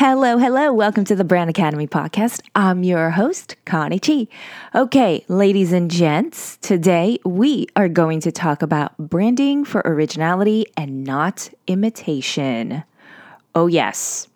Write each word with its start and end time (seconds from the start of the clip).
Hello, 0.00 0.38
hello. 0.38 0.72
Welcome 0.72 1.04
to 1.04 1.14
the 1.14 1.24
Brand 1.24 1.50
Academy 1.50 1.86
podcast. 1.86 2.40
I'm 2.54 2.82
your 2.82 3.10
host, 3.10 3.56
Connie 3.66 3.98
Chi. 3.98 4.28
Okay, 4.74 5.22
ladies 5.28 5.74
and 5.74 5.90
gents, 5.90 6.56
today 6.62 7.18
we 7.22 7.66
are 7.76 7.86
going 7.86 8.20
to 8.20 8.32
talk 8.32 8.62
about 8.62 8.96
branding 8.96 9.62
for 9.62 9.82
originality 9.84 10.64
and 10.74 11.04
not 11.04 11.50
imitation. 11.66 12.82
Oh, 13.54 13.66
yes. 13.66 14.26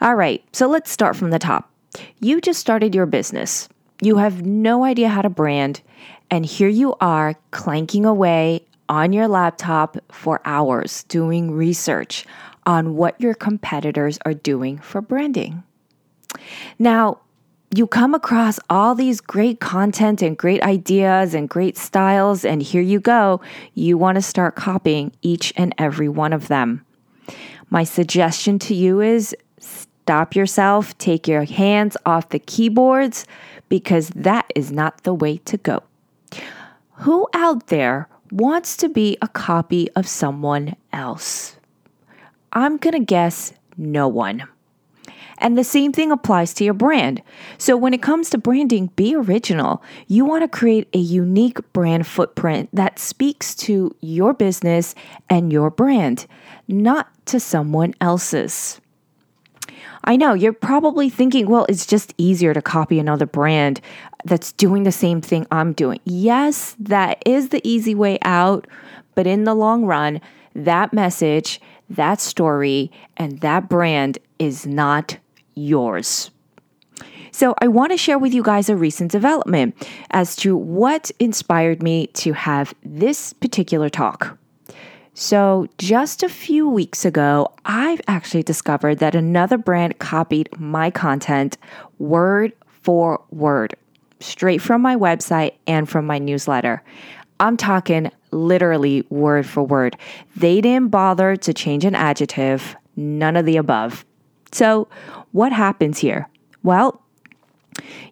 All 0.00 0.16
right, 0.16 0.42
so 0.52 0.66
let's 0.66 0.90
start 0.90 1.14
from 1.14 1.30
the 1.30 1.38
top. 1.38 1.70
You 2.18 2.40
just 2.40 2.58
started 2.58 2.92
your 2.92 3.06
business. 3.06 3.68
You 4.02 4.16
have 4.16 4.44
no 4.44 4.82
idea 4.82 5.10
how 5.10 5.22
to 5.22 5.30
brand, 5.30 5.80
and 6.28 6.44
here 6.44 6.68
you 6.68 6.96
are 7.00 7.36
clanking 7.52 8.04
away 8.04 8.64
on 8.88 9.12
your 9.12 9.28
laptop 9.28 9.96
for 10.10 10.40
hours 10.44 11.04
doing 11.04 11.52
research 11.52 12.26
on 12.66 12.96
what 12.96 13.20
your 13.20 13.34
competitors 13.34 14.18
are 14.24 14.34
doing 14.34 14.78
for 14.78 15.00
branding. 15.00 15.62
Now, 16.78 17.20
you 17.74 17.86
come 17.86 18.14
across 18.14 18.58
all 18.68 18.94
these 18.94 19.20
great 19.20 19.60
content 19.60 20.22
and 20.22 20.36
great 20.36 20.62
ideas 20.62 21.34
and 21.34 21.48
great 21.48 21.76
styles, 21.76 22.44
and 22.44 22.62
here 22.62 22.82
you 22.82 22.98
go. 22.98 23.40
You 23.74 23.96
want 23.96 24.16
to 24.16 24.22
start 24.22 24.56
copying 24.56 25.12
each 25.22 25.52
and 25.56 25.72
every 25.78 26.08
one 26.08 26.32
of 26.32 26.48
them. 26.48 26.84
My 27.70 27.84
suggestion 27.84 28.58
to 28.60 28.74
you 28.74 29.00
is 29.00 29.36
stop 29.60 30.34
yourself, 30.34 30.98
take 30.98 31.28
your 31.28 31.44
hands 31.44 31.96
off 32.04 32.30
the 32.30 32.40
keyboards, 32.40 33.24
because 33.68 34.08
that 34.10 34.50
is 34.56 34.72
not 34.72 35.04
the 35.04 35.14
way 35.14 35.36
to 35.36 35.56
go. 35.56 35.84
Who 36.94 37.28
out 37.32 37.68
there 37.68 38.08
wants 38.32 38.76
to 38.78 38.88
be 38.88 39.16
a 39.22 39.28
copy 39.28 39.88
of 39.92 40.08
someone 40.08 40.74
else? 40.92 41.56
I'm 42.52 42.76
going 42.76 42.94
to 42.94 43.04
guess 43.04 43.52
no 43.76 44.08
one. 44.08 44.44
And 45.38 45.56
the 45.56 45.64
same 45.64 45.92
thing 45.92 46.12
applies 46.12 46.52
to 46.54 46.64
your 46.64 46.74
brand. 46.74 47.22
So, 47.56 47.76
when 47.76 47.94
it 47.94 48.02
comes 48.02 48.28
to 48.30 48.38
branding, 48.38 48.88
be 48.94 49.14
original. 49.14 49.82
You 50.06 50.26
want 50.26 50.42
to 50.42 50.48
create 50.48 50.88
a 50.92 50.98
unique 50.98 51.72
brand 51.72 52.06
footprint 52.06 52.68
that 52.74 52.98
speaks 52.98 53.54
to 53.56 53.96
your 54.00 54.34
business 54.34 54.94
and 55.30 55.50
your 55.50 55.70
brand, 55.70 56.26
not 56.68 57.08
to 57.26 57.40
someone 57.40 57.94
else's. 58.02 58.80
I 60.04 60.16
know 60.16 60.34
you're 60.34 60.52
probably 60.52 61.08
thinking, 61.08 61.46
well, 61.48 61.66
it's 61.68 61.86
just 61.86 62.14
easier 62.18 62.54
to 62.54 62.62
copy 62.62 62.98
another 62.98 63.26
brand 63.26 63.80
that's 64.24 64.52
doing 64.52 64.82
the 64.82 64.92
same 64.92 65.20
thing 65.20 65.46
I'm 65.50 65.72
doing. 65.72 66.00
Yes, 66.04 66.76
that 66.78 67.22
is 67.26 67.48
the 67.48 67.66
easy 67.66 67.94
way 67.94 68.18
out, 68.22 68.66
but 69.14 69.26
in 69.26 69.44
the 69.44 69.54
long 69.54 69.84
run, 69.84 70.20
that 70.54 70.92
message 70.92 71.60
that 71.90 72.20
story 72.20 72.90
and 73.16 73.40
that 73.40 73.68
brand 73.68 74.18
is 74.38 74.66
not 74.66 75.18
yours. 75.54 76.30
So, 77.32 77.54
I 77.58 77.68
want 77.68 77.92
to 77.92 77.96
share 77.96 78.18
with 78.18 78.34
you 78.34 78.42
guys 78.42 78.68
a 78.68 78.76
recent 78.76 79.12
development 79.12 79.76
as 80.10 80.34
to 80.36 80.56
what 80.56 81.10
inspired 81.20 81.82
me 81.82 82.08
to 82.08 82.32
have 82.32 82.74
this 82.84 83.32
particular 83.32 83.88
talk. 83.88 84.36
So, 85.14 85.68
just 85.78 86.22
a 86.22 86.28
few 86.28 86.68
weeks 86.68 87.04
ago, 87.04 87.52
I've 87.64 88.00
actually 88.08 88.42
discovered 88.42 88.98
that 88.98 89.14
another 89.14 89.58
brand 89.58 89.98
copied 89.98 90.48
my 90.58 90.90
content 90.90 91.56
word 91.98 92.52
for 92.66 93.22
word, 93.30 93.74
straight 94.20 94.62
from 94.62 94.82
my 94.82 94.96
website 94.96 95.54
and 95.66 95.88
from 95.88 96.06
my 96.06 96.18
newsletter. 96.18 96.82
I'm 97.38 97.56
talking 97.56 98.10
literally 98.32 99.04
word 99.10 99.46
for 99.46 99.62
word. 99.62 99.96
They 100.36 100.60
didn't 100.60 100.88
bother 100.88 101.36
to 101.36 101.54
change 101.54 101.84
an 101.84 101.94
adjective, 101.94 102.76
none 102.96 103.36
of 103.36 103.46
the 103.46 103.56
above. 103.56 104.04
So, 104.52 104.88
what 105.32 105.52
happens 105.52 105.98
here? 105.98 106.28
Well, 106.62 107.02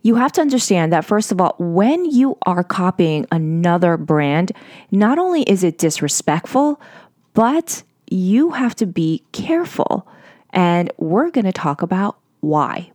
you 0.03 0.15
have 0.15 0.33
to 0.33 0.41
understand 0.41 0.93
that, 0.93 1.05
first 1.05 1.33
of 1.33 1.41
all, 1.41 1.55
when 1.59 2.05
you 2.05 2.39
are 2.43 2.63
copying 2.63 3.27
another 3.33 3.97
brand, 3.97 4.53
not 4.91 5.19
only 5.19 5.43
is 5.43 5.65
it 5.65 5.79
disrespectful, 5.79 6.81
but 7.35 7.83
you 8.11 8.51
have 8.51 8.75
to 8.77 8.87
be 8.87 9.23
careful. 9.33 10.07
And 10.51 10.91
we're 10.97 11.31
going 11.31 11.45
to 11.45 11.53
talk 11.53 11.83
about 11.83 12.19
why. 12.41 12.93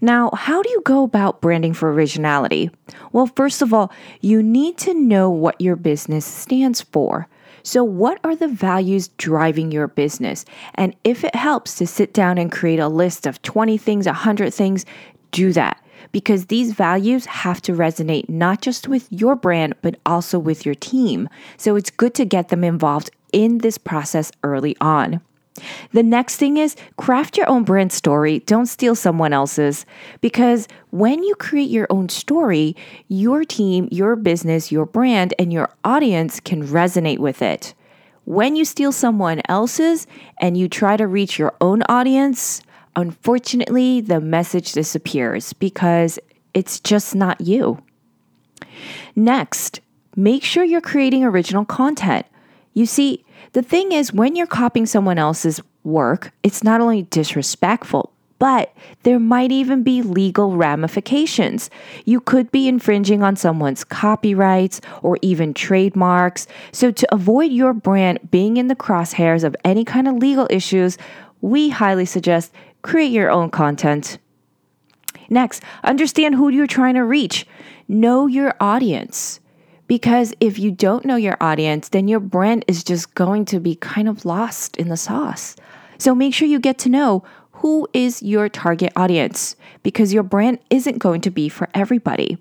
Now, 0.00 0.30
how 0.32 0.62
do 0.62 0.70
you 0.70 0.80
go 0.82 1.02
about 1.02 1.40
branding 1.40 1.74
for 1.74 1.92
originality? 1.92 2.70
Well, 3.12 3.26
first 3.26 3.62
of 3.62 3.74
all, 3.74 3.92
you 4.20 4.42
need 4.42 4.78
to 4.78 4.94
know 4.94 5.28
what 5.28 5.60
your 5.60 5.76
business 5.76 6.24
stands 6.24 6.80
for. 6.82 7.26
So, 7.64 7.82
what 7.82 8.20
are 8.22 8.36
the 8.36 8.48
values 8.48 9.08
driving 9.18 9.72
your 9.72 9.88
business? 9.88 10.44
And 10.74 10.94
if 11.04 11.24
it 11.24 11.34
helps 11.34 11.74
to 11.76 11.86
sit 11.86 12.14
down 12.14 12.38
and 12.38 12.52
create 12.52 12.78
a 12.78 12.88
list 12.88 13.26
of 13.26 13.42
20 13.42 13.76
things, 13.76 14.06
100 14.06 14.54
things, 14.54 14.86
do 15.32 15.52
that 15.52 15.82
because 16.12 16.46
these 16.46 16.72
values 16.72 17.26
have 17.26 17.60
to 17.60 17.72
resonate 17.72 18.28
not 18.28 18.62
just 18.62 18.88
with 18.88 19.06
your 19.10 19.34
brand, 19.34 19.74
but 19.82 19.96
also 20.06 20.38
with 20.38 20.64
your 20.64 20.76
team. 20.76 21.28
So, 21.56 21.74
it's 21.74 21.90
good 21.90 22.14
to 22.14 22.24
get 22.24 22.48
them 22.48 22.62
involved 22.62 23.10
in 23.32 23.58
this 23.58 23.78
process 23.78 24.30
early 24.42 24.76
on. 24.80 25.20
The 25.92 26.02
next 26.02 26.36
thing 26.36 26.56
is 26.56 26.76
craft 26.96 27.36
your 27.36 27.48
own 27.48 27.64
brand 27.64 27.92
story. 27.92 28.40
Don't 28.40 28.66
steal 28.66 28.94
someone 28.94 29.32
else's 29.32 29.86
because 30.20 30.68
when 30.90 31.22
you 31.22 31.34
create 31.36 31.70
your 31.70 31.86
own 31.90 32.08
story, 32.08 32.76
your 33.08 33.44
team, 33.44 33.88
your 33.90 34.16
business, 34.16 34.72
your 34.72 34.86
brand, 34.86 35.34
and 35.38 35.52
your 35.52 35.70
audience 35.84 36.40
can 36.40 36.66
resonate 36.66 37.18
with 37.18 37.42
it. 37.42 37.74
When 38.24 38.56
you 38.56 38.64
steal 38.64 38.92
someone 38.92 39.40
else's 39.48 40.06
and 40.38 40.56
you 40.56 40.68
try 40.68 40.96
to 40.96 41.06
reach 41.06 41.38
your 41.38 41.54
own 41.60 41.82
audience, 41.88 42.60
unfortunately, 42.94 44.02
the 44.02 44.20
message 44.20 44.72
disappears 44.72 45.54
because 45.54 46.18
it's 46.52 46.78
just 46.80 47.14
not 47.14 47.40
you. 47.40 47.82
Next, 49.16 49.80
make 50.14 50.44
sure 50.44 50.62
you're 50.62 50.80
creating 50.80 51.24
original 51.24 51.64
content. 51.64 52.26
You 52.74 52.86
see, 52.86 53.24
the 53.52 53.62
thing 53.62 53.92
is, 53.92 54.12
when 54.12 54.36
you're 54.36 54.46
copying 54.46 54.86
someone 54.86 55.18
else's 55.18 55.60
work, 55.84 56.32
it's 56.42 56.62
not 56.62 56.80
only 56.80 57.02
disrespectful, 57.02 58.12
but 58.38 58.72
there 59.02 59.18
might 59.18 59.50
even 59.50 59.82
be 59.82 60.02
legal 60.02 60.56
ramifications. 60.56 61.70
You 62.04 62.20
could 62.20 62.52
be 62.52 62.68
infringing 62.68 63.22
on 63.22 63.36
someone's 63.36 63.84
copyrights 63.84 64.80
or 65.02 65.18
even 65.22 65.54
trademarks. 65.54 66.46
So, 66.72 66.90
to 66.92 67.14
avoid 67.14 67.50
your 67.50 67.72
brand 67.72 68.30
being 68.30 68.56
in 68.56 68.68
the 68.68 68.76
crosshairs 68.76 69.42
of 69.42 69.56
any 69.64 69.84
kind 69.84 70.06
of 70.06 70.16
legal 70.16 70.46
issues, 70.50 70.98
we 71.40 71.70
highly 71.70 72.04
suggest 72.04 72.52
create 72.82 73.10
your 73.10 73.30
own 73.30 73.50
content. 73.50 74.18
Next, 75.28 75.62
understand 75.82 76.36
who 76.36 76.48
you're 76.48 76.66
trying 76.66 76.94
to 76.94 77.04
reach. 77.04 77.46
Know 77.86 78.26
your 78.26 78.54
audience. 78.60 79.40
Because 79.88 80.32
if 80.38 80.58
you 80.58 80.70
don't 80.70 81.04
know 81.04 81.16
your 81.16 81.36
audience, 81.40 81.88
then 81.88 82.06
your 82.06 82.20
brand 82.20 82.64
is 82.68 82.84
just 82.84 83.14
going 83.16 83.44
to 83.46 83.58
be 83.58 83.74
kind 83.74 84.08
of 84.08 84.24
lost 84.24 84.76
in 84.76 84.88
the 84.88 84.96
sauce. 84.96 85.56
So 85.98 86.14
make 86.14 86.32
sure 86.32 86.46
you 86.46 86.60
get 86.60 86.78
to 86.78 86.88
know 86.88 87.24
who 87.52 87.88
is 87.92 88.22
your 88.22 88.48
target 88.48 88.92
audience 88.94 89.56
because 89.82 90.12
your 90.12 90.22
brand 90.22 90.60
isn't 90.70 90.98
going 90.98 91.22
to 91.22 91.30
be 91.30 91.48
for 91.48 91.68
everybody. 91.74 92.38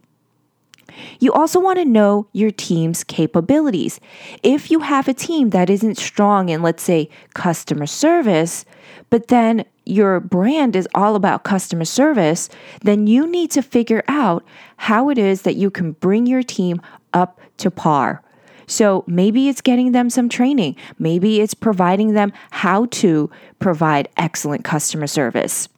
You 1.19 1.33
also 1.33 1.59
want 1.59 1.79
to 1.79 1.85
know 1.85 2.27
your 2.33 2.51
team's 2.51 3.03
capabilities. 3.03 3.99
If 4.43 4.69
you 4.69 4.81
have 4.81 5.07
a 5.07 5.13
team 5.13 5.51
that 5.51 5.69
isn't 5.69 5.97
strong 5.97 6.49
in, 6.49 6.61
let's 6.61 6.83
say, 6.83 7.09
customer 7.33 7.85
service, 7.85 8.65
but 9.09 9.27
then 9.27 9.65
your 9.89 10.19
brand 10.19 10.75
is 10.75 10.87
all 10.93 11.15
about 11.15 11.43
customer 11.43 11.85
service, 11.85 12.49
then 12.81 13.07
you 13.07 13.27
need 13.27 13.51
to 13.51 13.61
figure 13.61 14.03
out 14.07 14.45
how 14.77 15.09
it 15.09 15.17
is 15.17 15.43
that 15.43 15.55
you 15.55 15.71
can 15.71 15.93
bring 15.93 16.25
your 16.25 16.43
team 16.43 16.81
up 17.13 17.39
to 17.57 17.71
par. 17.71 18.21
So 18.67 19.05
maybe 19.07 19.47
it's 19.47 19.61
getting 19.61 19.93
them 19.93 20.09
some 20.09 20.27
training. 20.27 20.75
Maybe 20.99 21.39
it's 21.39 21.53
providing 21.53 22.13
them 22.13 22.33
how 22.51 22.87
to 22.87 23.31
provide 23.59 24.09
excellent 24.17 24.65
customer 24.65 25.07
service. 25.07 25.69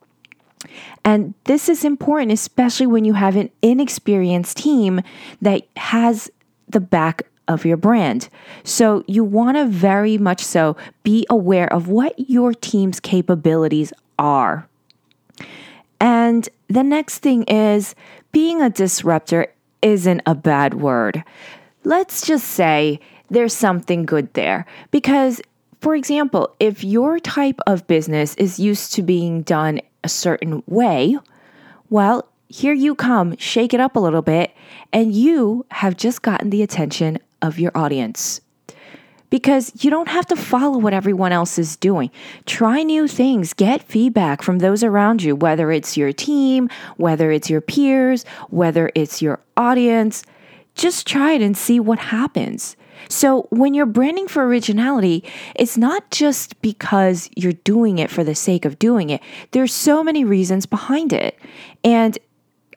And 1.05 1.33
this 1.45 1.69
is 1.69 1.85
important, 1.85 2.31
especially 2.31 2.87
when 2.87 3.05
you 3.05 3.13
have 3.13 3.35
an 3.35 3.49
inexperienced 3.61 4.57
team 4.57 5.01
that 5.41 5.67
has 5.77 6.29
the 6.67 6.79
back 6.79 7.28
of 7.49 7.65
your 7.65 7.75
brand. 7.75 8.29
So 8.63 9.03
you 9.07 9.25
want 9.25 9.57
to 9.57 9.65
very 9.65 10.17
much 10.17 10.41
so 10.41 10.77
be 11.03 11.25
aware 11.29 11.71
of 11.73 11.89
what 11.89 12.13
your 12.29 12.53
team's 12.53 13.01
capabilities 13.01 13.91
are. 14.17 14.69
And 15.99 16.47
the 16.67 16.83
next 16.83 17.19
thing 17.19 17.43
is 17.43 17.95
being 18.31 18.61
a 18.61 18.69
disruptor 18.69 19.47
isn't 19.81 20.21
a 20.25 20.35
bad 20.35 20.75
word. 20.75 21.23
Let's 21.83 22.25
just 22.25 22.47
say 22.47 22.99
there's 23.29 23.53
something 23.53 24.05
good 24.05 24.33
there 24.33 24.65
because 24.91 25.41
for 25.81 25.95
example, 25.95 26.55
if 26.59 26.83
your 26.83 27.19
type 27.19 27.59
of 27.65 27.87
business 27.87 28.35
is 28.35 28.59
used 28.59 28.93
to 28.93 29.01
being 29.01 29.43
done 29.43 29.79
a 30.03 30.09
certain 30.09 30.61
way, 30.67 31.17
well, 31.89 32.27
here 32.49 32.73
you 32.73 32.95
come, 32.95 33.37
shake 33.37 33.73
it 33.73 33.79
up 33.79 33.95
a 33.95 33.99
little 33.99 34.21
bit, 34.21 34.51
and 34.91 35.13
you 35.13 35.65
have 35.71 35.95
just 35.95 36.21
gotten 36.21 36.49
the 36.49 36.63
attention 36.63 37.19
of 37.41 37.59
your 37.59 37.71
audience. 37.75 38.41
because 39.31 39.71
you 39.83 39.91
don't 39.91 40.07
have 40.07 40.25
to 40.25 40.35
follow 40.35 40.79
what 40.79 40.91
everyone 40.93 41.31
else 41.31 41.59
is 41.59 41.75
doing. 41.75 42.09
Try 42.47 42.81
new 42.81 43.07
things, 43.07 43.53
get 43.53 43.83
feedback 43.83 44.41
from 44.41 44.57
those 44.57 44.83
around 44.83 45.21
you, 45.21 45.35
whether 45.35 45.71
it's 45.71 45.95
your 45.95 46.11
team, 46.11 46.67
whether 46.97 47.31
it's 47.31 47.47
your 47.47 47.61
peers, 47.61 48.25
whether 48.49 48.91
it's 48.95 49.21
your 49.21 49.39
audience. 49.55 50.23
Just 50.73 51.05
try 51.05 51.33
it 51.33 51.43
and 51.43 51.55
see 51.55 51.79
what 51.79 51.99
happens. 51.99 52.75
So, 53.07 53.47
when 53.49 53.73
you're 53.73 53.85
branding 53.85 54.27
for 54.27 54.45
originality, 54.45 55.23
it's 55.55 55.77
not 55.77 56.09
just 56.11 56.61
because 56.61 57.29
you're 57.35 57.53
doing 57.53 57.97
it 57.99 58.09
for 58.09 58.23
the 58.23 58.35
sake 58.35 58.65
of 58.65 58.77
doing 58.77 59.09
it. 59.09 59.21
There's 59.51 59.73
so 59.73 60.03
many 60.03 60.25
reasons 60.25 60.65
behind 60.65 61.13
it. 61.13 61.39
And 61.83 62.17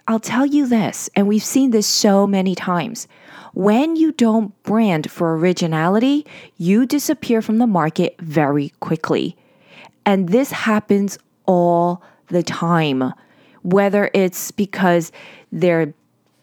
I'll 0.08 0.20
tell 0.20 0.46
you 0.46 0.66
this, 0.66 1.08
and 1.14 1.28
we've 1.28 1.44
seen 1.44 1.70
this 1.70 1.86
so 1.86 2.26
many 2.26 2.54
times. 2.54 3.06
When 3.54 3.96
you 3.96 4.12
don't 4.12 4.60
brand 4.62 5.10
for 5.10 5.36
originality, 5.36 6.26
you 6.56 6.86
disappear 6.86 7.42
from 7.42 7.58
the 7.58 7.66
market 7.66 8.16
very 8.20 8.70
quickly. 8.80 9.36
And 10.04 10.30
this 10.30 10.50
happens 10.50 11.18
all 11.46 12.02
the 12.28 12.42
time, 12.42 13.12
whether 13.62 14.10
it's 14.14 14.50
because 14.50 15.12
they're 15.52 15.94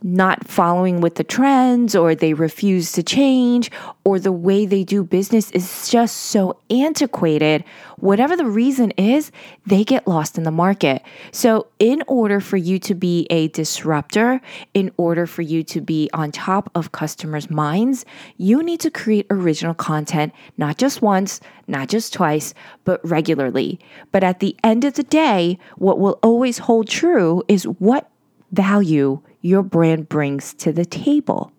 not 0.01 0.47
following 0.47 1.01
with 1.01 1.15
the 1.15 1.23
trends 1.23 1.95
or 1.95 2.15
they 2.15 2.33
refuse 2.33 2.93
to 2.93 3.03
change 3.03 3.69
or 4.05 4.17
the 4.19 4.31
way 4.31 4.65
they 4.65 4.83
do 4.83 5.03
business 5.03 5.51
is 5.51 5.89
just 5.89 6.15
so 6.15 6.57
antiquated, 6.69 7.63
whatever 7.97 8.37
the 8.37 8.45
reason 8.45 8.91
is, 8.91 9.31
they 9.65 9.83
get 9.83 10.07
lost 10.07 10.37
in 10.37 10.43
the 10.43 10.51
market. 10.51 11.01
So, 11.31 11.67
in 11.79 12.01
order 12.07 12.39
for 12.39 12.57
you 12.57 12.79
to 12.79 12.95
be 12.95 13.27
a 13.29 13.49
disruptor, 13.49 14.41
in 14.73 14.91
order 14.97 15.25
for 15.25 15.41
you 15.41 15.63
to 15.63 15.81
be 15.81 16.09
on 16.13 16.31
top 16.31 16.69
of 16.75 16.91
customers' 16.91 17.49
minds, 17.49 18.05
you 18.37 18.63
need 18.63 18.79
to 18.81 18.91
create 18.91 19.27
original 19.29 19.73
content, 19.73 20.33
not 20.57 20.77
just 20.77 21.01
once, 21.01 21.41
not 21.67 21.89
just 21.89 22.13
twice, 22.13 22.53
but 22.85 23.05
regularly. 23.07 23.79
But 24.11 24.23
at 24.23 24.39
the 24.39 24.55
end 24.63 24.85
of 24.85 24.93
the 24.93 25.03
day, 25.03 25.59
what 25.77 25.99
will 25.99 26.19
always 26.23 26.59
hold 26.59 26.87
true 26.87 27.43
is 27.47 27.65
what 27.65 28.09
value 28.51 29.21
your 29.41 29.63
brand 29.63 30.09
brings 30.09 30.53
to 30.55 30.71
the 30.71 30.85
table. 30.85 31.51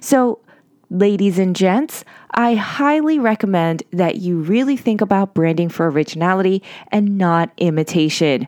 So, 0.00 0.40
ladies 0.90 1.38
and 1.38 1.56
gents, 1.56 2.04
I 2.32 2.54
highly 2.54 3.18
recommend 3.18 3.82
that 3.92 4.16
you 4.16 4.38
really 4.38 4.76
think 4.76 5.00
about 5.00 5.34
branding 5.34 5.68
for 5.68 5.90
originality 5.90 6.62
and 6.88 7.18
not 7.18 7.50
imitation. 7.56 8.46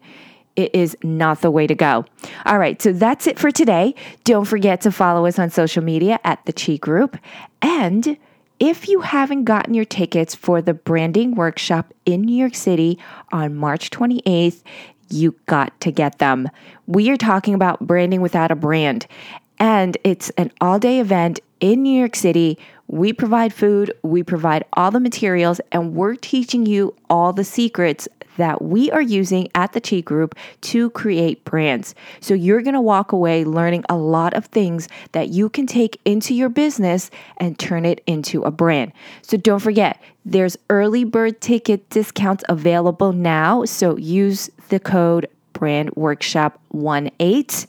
It 0.55 0.75
is 0.75 0.97
not 1.03 1.43
the 1.43 1.51
way 1.51 1.67
to 1.67 1.75
go. 1.75 2.05
All 2.47 2.59
right, 2.59 2.81
so 2.81 2.93
that's 2.93 3.27
it 3.27 3.39
for 3.39 3.51
today. 3.51 3.95
Don't 4.25 4.47
forget 4.47 4.81
to 4.83 4.93
follow 4.93 5.27
us 5.27 5.39
on 5.39 5.51
social 5.51 5.83
media 5.83 6.19
at 6.25 6.45
the 6.47 6.53
Chi 6.53 6.77
Group. 6.77 7.19
And 7.61 8.17
if 8.59 8.89
you 8.89 9.01
haven't 9.03 9.45
gotten 9.45 9.75
your 9.75 9.85
tickets 9.85 10.35
for 10.35 10.63
the 10.63 10.73
branding 10.73 11.35
workshop 11.35 11.93
in 12.07 12.23
New 12.23 12.35
York 12.35 12.55
City 12.55 12.99
on 13.31 13.55
March 13.55 13.91
28th, 13.91 14.63
you 15.09 15.35
got 15.47 15.79
to 15.81 15.91
get 15.91 16.19
them. 16.19 16.49
We 16.87 17.11
are 17.11 17.17
talking 17.17 17.55
about 17.55 17.87
branding 17.87 18.21
without 18.21 18.51
a 18.51 18.57
brand, 18.57 19.07
and 19.59 19.97
it's 20.05 20.31
an 20.31 20.53
all 20.61 20.79
day 20.79 21.01
event 21.01 21.41
in 21.61 21.83
New 21.83 21.99
York 21.99 22.17
City. 22.17 22.59
We 22.89 23.13
provide 23.13 23.53
food, 23.53 23.93
we 24.03 24.23
provide 24.23 24.65
all 24.75 24.91
the 24.91 25.01
materials, 25.01 25.61
and 25.73 25.95
we're 25.95 26.15
teaching 26.15 26.67
you 26.67 26.95
all 27.11 27.33
the 27.33 27.45
secrets 27.45 28.07
that 28.37 28.63
we 28.63 28.91
are 28.91 29.03
using 29.03 29.49
at 29.55 29.73
the 29.73 29.81
Chi 29.81 30.01
Group 30.01 30.35
to 30.63 30.91
create 30.91 31.45
brands. 31.45 31.95
So 32.21 32.35
you're 32.35 32.63
going 32.63 32.75
to 32.75 32.81
walk 32.81 33.13
away 33.13 33.45
learning 33.45 33.85
a 33.89 33.97
lot 33.97 34.35
of 34.35 34.47
things 34.47 34.89
that 35.13 35.29
you 35.29 35.49
can 35.49 35.67
take 35.67 36.01
into 36.05 36.35
your 36.35 36.49
business 36.49 37.11
and 37.39 37.59
turn 37.59 37.85
it 37.85 38.03
into 38.07 38.43
a 38.43 38.51
brand. 38.51 38.93
So 39.23 39.37
don't 39.37 39.61
forget, 39.61 40.01
there's 40.25 40.57
early 40.71 41.05
bird 41.05 41.41
ticket 41.41 41.89
discounts 41.91 42.45
available 42.49 43.13
now. 43.13 43.65
So 43.65 43.97
use 43.97 44.51
the 44.69 44.81
code 44.81 45.29
brand 45.53 45.91
workshop 45.97 46.61
18 46.75 47.69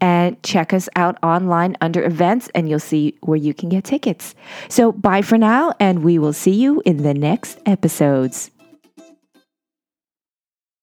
and 0.00 0.42
check 0.42 0.72
us 0.72 0.88
out 0.96 1.18
online 1.22 1.76
under 1.80 2.04
events 2.04 2.50
and 2.54 2.68
you'll 2.68 2.78
see 2.78 3.16
where 3.22 3.36
you 3.36 3.54
can 3.54 3.68
get 3.68 3.84
tickets. 3.84 4.34
So 4.68 4.92
bye 4.92 5.22
for 5.22 5.38
now 5.38 5.72
and 5.80 6.02
we 6.02 6.18
will 6.18 6.32
see 6.32 6.52
you 6.52 6.82
in 6.84 7.02
the 7.02 7.14
next 7.14 7.58
episodes. 7.66 8.50